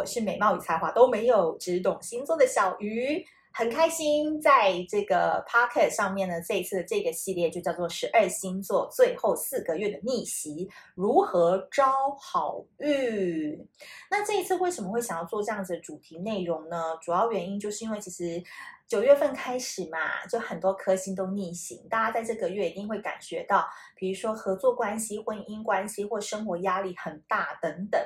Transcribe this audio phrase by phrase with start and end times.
[0.00, 6.40] 我是美貌与才华都没有，只懂星座的小鱼，很开心在这个 Pocket 上面呢。
[6.40, 13.68] 这一次的这个系列就叫做十二星座最后四个月的逆袭，如何招好运？
[14.10, 16.96] 那这一次为什么会想要做这样子的主题内容呢？
[17.02, 18.42] 主要原因就是因为其实。
[18.88, 28.00] 九月份开始嘛，就很多颗星都逆行，大家在这个月一定会感觉到，比如说合作关系、婚姻关系或生活压力很大等等。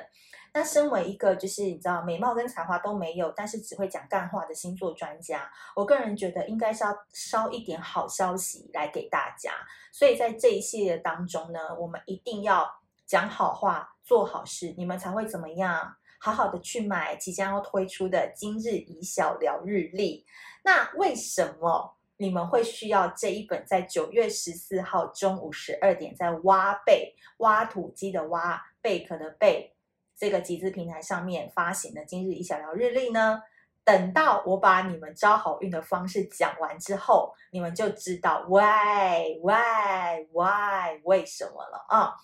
[0.55, 9.51] 那身为一个就是你知道美貌跟才华都没有，但是只会讲干话的星座专家，我个人觉得应该是要捎一点好消息来给大家。
[9.91, 12.73] 所以在这一系列当中呢，我们一定要
[13.05, 15.93] 讲好话、做好事，你们才会怎么样？
[16.21, 20.25] 好好的去买即将要推出的今日宜小聊日历。
[20.63, 29.74] 那为什么你们会需要这一本在九月十四号中午十二点在挖贝挖土机的挖贝壳的贝
[30.17, 33.41] 这个集资平台上面发行的今日一小聊日历呢？
[33.83, 42.15] 等到我把你们招好运的方式讲完之后，你们就知道 why why why 为什么了啊、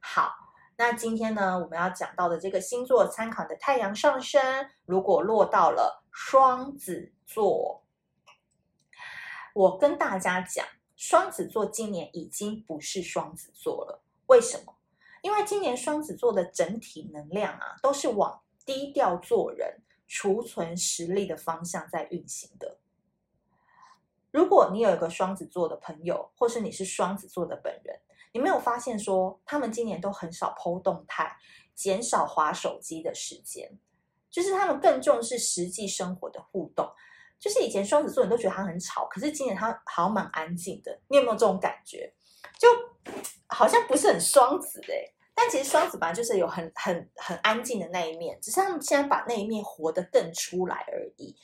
[0.00, 0.32] 好。
[0.76, 4.42] 那今天呢，我们要讲到的这个星座参考的太阳上升，
[4.86, 7.84] 如果落到了双子座，
[9.54, 14.02] 我跟大家讲，双子座今年已经不是双子座了。
[14.26, 14.74] 为什么？
[15.22, 22.78] 因为今年双子座的整体能量啊，都是往低调做人、储存实力的方向在运行的。
[24.30, 28.00] 如果你有一个双子座的朋友，或是你是双子座的本人。
[28.32, 31.36] 你没有发现说，他们今年都很少剖动态，
[31.74, 33.76] 减少滑手机的时间，
[34.30, 36.88] 就是他们更重视实际生活的互动。
[37.40, 41.00] 就是以前双子座你都觉得他很吵，可是今年他好像蛮安静的。
[41.08, 42.14] 你有没有这种感觉？
[42.60, 42.68] 就
[43.48, 51.34] 好像不是很双子哎、欸，但其实双子本来就是有很很很安静的那一面，只是他们现在把那一面活得更出来而已。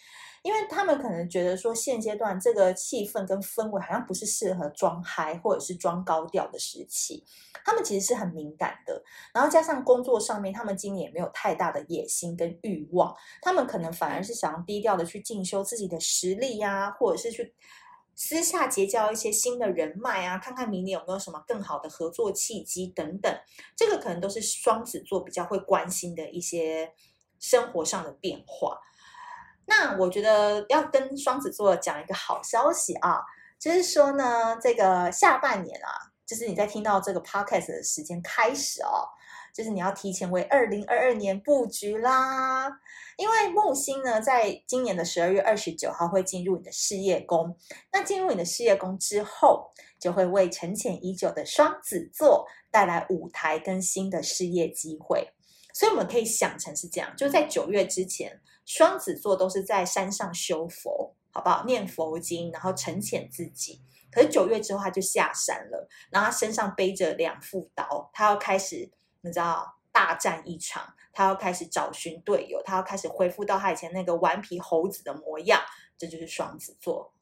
[0.42, 7.24] 因为他们可能觉得说，现阶段这个气氛跟氛围好像不是适合装嗨或者是装高调的时期，
[7.64, 9.02] 他们其实是很敏感的。
[9.34, 13.12] 然后加上工作上面，他们今年也没有太大的野心跟欲望，
[13.42, 17.52] 他们可能反而是想要低调的去进修自己的实力呀、或者是去
[18.16, 23.32] 私下结交一些新的人脉啊，看看明年有没有什么更好的合作契机等等。
[23.76, 26.92] 这个可能都是双子座比较会关心的一些
[27.38, 28.80] 生活上的变化。
[29.66, 33.20] 那我觉得要跟双子座讲一个好消息啊，
[33.58, 35.90] 就是说呢，这个下半年啊，
[36.24, 39.04] 就是你在听到这个 podcast 的时间开始哦，
[39.56, 42.68] 就是你要提前为二零二二年布局啦。
[43.16, 47.56] 因为木星呢，在今年的十二月二十九号会进入你的事业宫，
[47.90, 55.32] 那进入你的事业宫之后，就会为沉潜已久的双子座带来舞台跟新的事业机会。
[55.72, 58.40] 所以我们可以想成是这样，就在九月之前。
[58.68, 61.62] 双子座都是在山上修佛，好不好？
[61.66, 63.80] 念佛经，然后沉潜自己。
[64.10, 68.90] 可是九月之后，他就下山了，然后他身上背着两副刀，他要开始，
[69.26, 70.94] 你知道，大战一场。
[71.12, 75.60] 他要开始找寻队友，他要开始恢复到他以前那个顽皮猴子的模样。
[75.98, 77.12] 这就是双子座，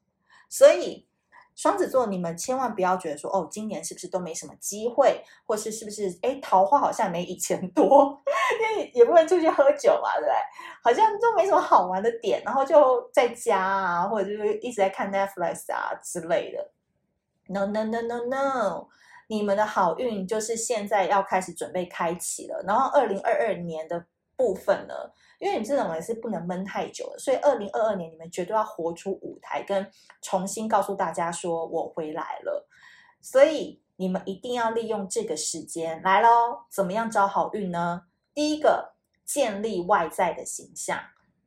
[0.49, 1.07] 所以。
[1.55, 8.21] 双子座，你们千万不要觉得说，哦，今年是不是都没什么机会，或是是不是，哎，桃花好像没以前多，
[8.59, 10.33] 因为也不能出去喝酒嘛，对不对？
[10.83, 16.71] 好像都没什么好玩的点，然后就在家啊，或者就是一直在看 Netflix 啊之类的。
[17.47, 18.89] No no no no no，
[19.27, 24.05] 你们的好运就是现在要开始准备开启了，然后二零二二年的
[24.35, 24.93] 部分呢？
[25.39, 29.89] 因为你这种人是不能闷太久的，所以二零二二年你们绝对要活出舞台，跟
[30.21, 32.67] 重新告诉大家说我回来了。
[33.21, 36.65] 所以你们一定要利用这个时间来喽。
[36.69, 38.03] 怎么样招好运呢？
[38.33, 38.93] 第一个，
[39.25, 40.97] 建立外在的形象；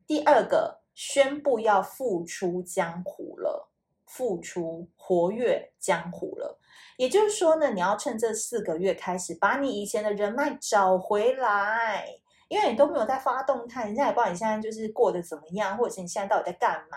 [0.06, 3.70] 第二个，宣布要复出江湖了，
[4.08, 6.58] 复出活跃江湖了。
[6.96, 12.06] 也就是说呢，你要趁这四个月开始，把你以前的人脉找回来。
[12.48, 16.96] 因为你都没有在发动态，人家也不知道你现在就是过得怎么样，或者是你现在到底在干嘛，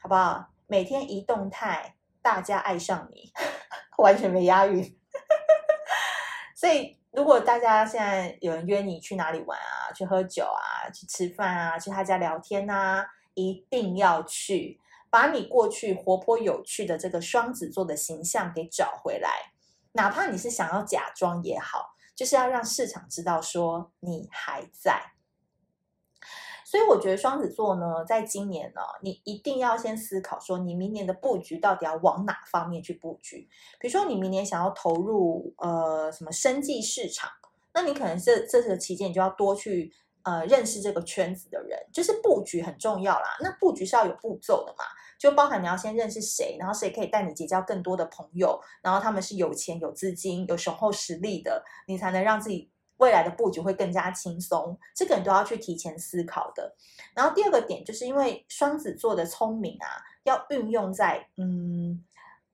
[0.00, 0.50] 好不好？
[0.68, 3.32] 每天一动态，大家爱上你，
[3.98, 4.96] 完全没押韵。
[6.54, 14.78] 所以，如果大家现在有人约你去哪里玩啊，去喝酒啊，去吃饭啊，去他家聊天啊，一定要去，
[15.10, 19.52] 把你过去活泼有趣的这个双子座的形象给找回来，
[19.92, 21.94] 哪怕你是想要假装也好。
[22.18, 25.00] 就是要让市场知道说你还在，
[26.64, 33.48] 所以我觉得双子座呢，在今年呢，你一定要先思考说，你明年的布局到底要往哪方面去布局。
[33.78, 37.30] 比如说，你明年想要投入呃什么生技市场，
[37.72, 39.94] 那你可能这这个期间你就要多去
[40.28, 43.36] 呃认识这个圈子的人，就是布局很重要啦。
[43.40, 44.84] 那布局是要有步骤的嘛，
[45.18, 54.78] 就包含你要先认识谁，然后谁可以带你结交更多的朋友，然后他们是有钱、有资金、有雄厚实力的，你才能让自己未来的布局会更加轻松。
[54.94, 56.74] 这个你都要去提前思考的。
[57.14, 59.86] 然后第二个点就是因为双子座的聪明啊，
[60.24, 62.04] 要运用在嗯。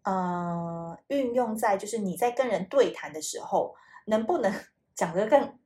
[0.04, 3.74] 呃，运用在就是你在跟人对谈的时候，
[4.04, 4.52] 能不能
[4.94, 5.58] 讲得更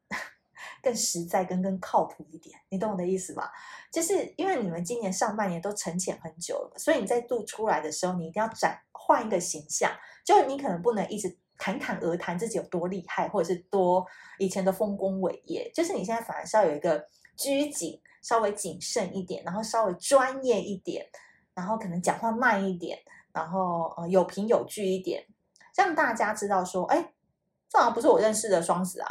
[0.83, 2.59] 更实在、跟更靠谱一点？
[2.69, 3.53] 你懂我的意思吧？
[3.93, 9.91] 就是因为你们今年上半年都沉潜很久了，所以你在度出来的时候，你一定要转换一个形象。
[10.25, 14.07] 就你可能不能一直侃侃而谈自己有多厉害，或者是多
[14.39, 15.71] 以前的丰功伟业。
[15.75, 17.05] 就是你现在反而是要有一个
[17.37, 21.07] 拘谨，稍微谨慎一点，然后稍微专业一点，
[21.55, 22.99] 然后可能讲话慢一点。
[23.31, 25.25] 然后呃有凭有据一点，
[25.77, 27.13] 让大家知道说，哎，
[27.69, 29.09] 这好像不是我认识的双子啊，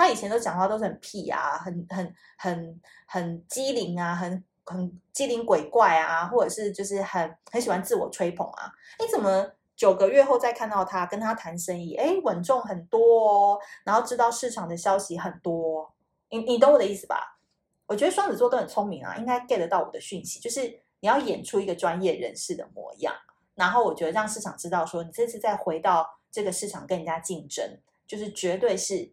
[0.00, 15.92] 他以前都讲话都是很屁啊，很很很很机灵啊，很很机灵鬼怪啊，或者是就是很很喜欢自我吹捧啊，你怎么九个月后再看到他跟他谈生意，哎，稳重很多哦，然后知道市场的消息很多，
[16.30, 17.38] 你你懂我的意思吧？
[17.84, 20.62] 我觉得双子座都很聪明啊，应该 get 得到我的讯息，就是
[21.00, 23.14] 你要演出一个专业人士的模样。
[23.54, 29.12] 然后我觉得让市场知道说，你这次再回到这个市场跟人家竞争，就是绝对是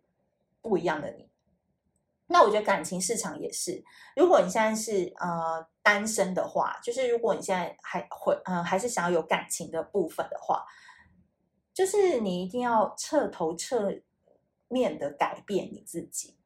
[0.68, 1.30] 不一样的你。
[2.30, 3.82] 那我觉得感情市场也是，
[4.16, 10.66] 如果你现在是呃单身的话，就是如果你现在还会嗯、呃、还是想要有感情的部分的话，
[11.74, 13.94] 就是你一定要彻头彻
[14.68, 16.38] 面的改变你自己，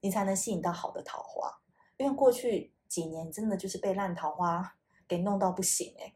[0.00, 1.60] 你才能吸引到好的桃花。
[1.98, 6.14] 因为过去几年真的就是被烂桃花给弄到不行哎。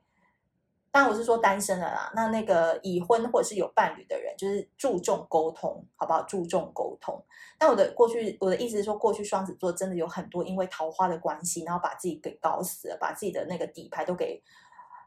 [0.92, 6.22] 当然我是说单身的啦，那那个已婚或者是有伴侣的人，就是注重沟通，好不好？
[6.22, 7.24] 注重沟通。
[7.60, 14.42] 那我的过去，我的意思是说，过去双子座真的有很多因为桃花的关系，然后把自己给搞死了，把自己的那个底牌都给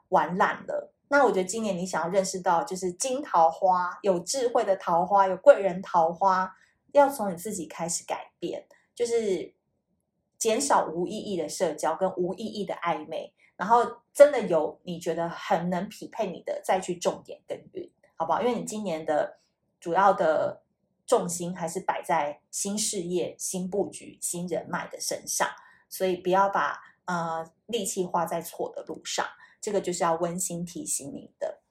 [0.10, 0.94] 玩烂了。
[1.10, 6.56] 那我觉得今年你想要认识到，就是金桃花、有智慧的桃花、有贵人桃花，
[6.94, 8.66] 要从你自己开始改变，
[8.96, 9.54] 就是
[10.38, 13.34] 减少无意义的社交跟无意义的暧昧。
[13.56, 18.42] 然后真的有你觉得很能匹配你的，再去重点耕耘，好不好？
[18.42, 19.40] 因为你今年的
[19.80, 20.62] 主要的
[21.06, 25.48] 重心还是摆在新事业、新布局、新人脉的身上，
[25.90, 29.26] 所以不要把呃力气花在错的路上。
[29.60, 31.63] 这个就是要温馨提醒你的。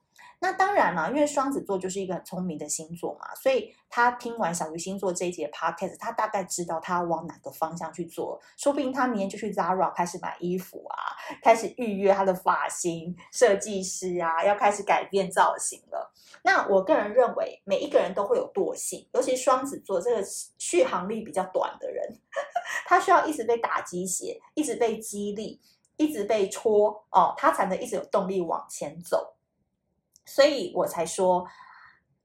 [0.43, 8.37] 那当然了，因为双子座就是一个很聪明的星座嘛，所以他听完小鱼星座这一节 podcast，他大概知道他要往哪个方向去做。
[8.57, 16.11] 说不定他明天就去 Zara 开始买衣服啊，开始预约他的发型设计师啊，要开始改变造型了。
[16.43, 20.21] 那我个人认为，每一个人都会有惰性，尤其双子座这个
[20.57, 22.19] 续航力比较短的人，
[22.85, 25.61] 他需要一直被打鸡血，一直被激励，
[25.95, 29.29] 一直被戳哦，他才能一直有动力往前走。
[30.25, 31.45] 所以我才说，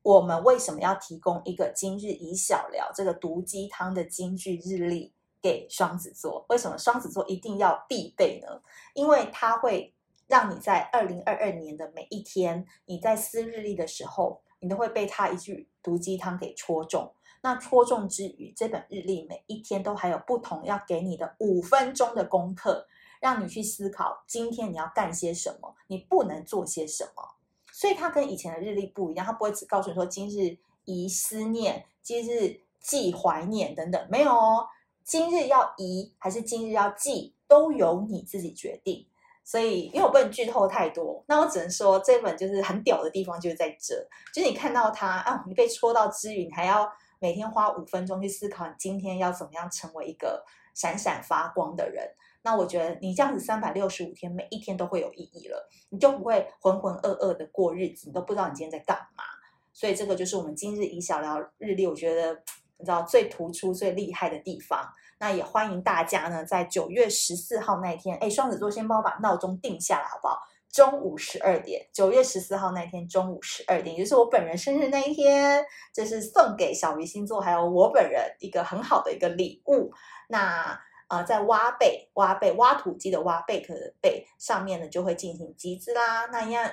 [0.03, 5.13] 我们为什么要提供一个今日宜小聊这个毒鸡汤的金句日历
[5.43, 6.47] 给双子座？
[6.49, 8.63] 为什么双子座一定要必备呢？
[8.95, 9.95] 因为它会
[10.27, 17.13] 让你在二零二二年的每一天，你在撕日历的时候，你都会被他一句毒鸡汤给戳中。
[17.41, 22.87] 那戳中之余，这本日历每一天都还有不同要给你的五分钟的功课，
[23.21, 27.38] 让你去思考今天你要干些什么，你不能做些什么。
[27.79, 34.67] 所以它跟以前的日历不一样，它不会只告诉你说今日宜思念，今日忌怀念等等，没有哦。
[35.05, 39.07] 今日要宜还是今日要忌，都由你自己决定。
[39.45, 43.95] 所以，因为我不能剧透太多，那我只能说这本就是很屌的地方就是在这，
[44.35, 50.45] 就是你看到它啊，你被戳到之余，你还要每天花五分钟去思考，你今天要怎么样成为一个
[50.79, 52.09] 闪闪发光的人。
[52.43, 59.25] 那我觉得你这样子三百六十五天，每一天都会有意义了，你就不会浑浑噩噩的过日子，你都不知道你今天在干嘛。
[59.73, 62.33] 所以这个就是我们今日以小聊日历，我觉得
[62.79, 64.89] 你知道最突出、最厉害的地方。
[65.19, 70.39] 那也欢迎大家呢，在九月十四号那天，哎，双子座先帮我把闹钟定下来好不好？
[70.71, 79.91] 中午十二点，九月十四号那天中午十二点，也就是我本人生日那一天，这是送给小鱼星座还有我本人一个很好的一个礼物。
[80.29, 80.81] 那。
[81.11, 86.27] 呃，在挖贝、挖贝、挖土机的挖贝壳的贝上面呢，就会进行集资啦。
[86.27, 86.71] 那一样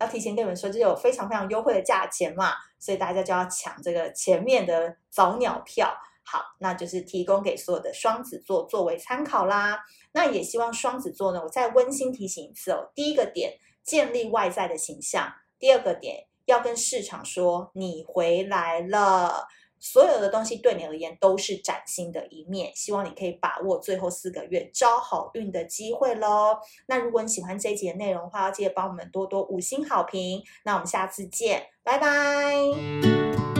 [0.00, 5.96] 要提前跟你们说，这有非常非常优惠的价钱嘛，所以大家就要抢这个前面的早鸟票。
[6.24, 9.78] 好，那就是提供给所有的双子座作为参考啦。
[10.10, 12.90] 那也希望双子座呢，我再温馨提醒一次哦。
[12.96, 15.24] 第一个点，建立外在的形象；
[15.56, 19.46] 第二个点，要跟市场说你回来了。
[19.80, 26.58] 所有的东西对你而言都是崭新的一面，希望你可以把握最后四个月招好运的机会喽。
[26.86, 30.42] 那如果你喜欢这一集的内容的话，要记得帮我们多多五星好评。
[30.64, 33.57] 那我们下次见，拜拜。